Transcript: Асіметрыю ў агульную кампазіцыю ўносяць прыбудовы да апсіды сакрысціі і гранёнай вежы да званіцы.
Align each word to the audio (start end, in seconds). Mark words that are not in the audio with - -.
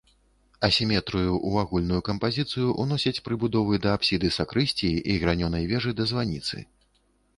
Асіметрыю 0.67 1.33
ў 1.33 1.51
агульную 1.67 1.99
кампазіцыю 2.07 2.67
ўносяць 2.85 3.23
прыбудовы 3.27 3.73
да 3.83 3.93
апсіды 3.99 4.33
сакрысціі 4.39 4.95
і 5.13 5.19
гранёнай 5.25 5.63
вежы 5.75 5.91
да 6.01 6.13
званіцы. 6.15 6.69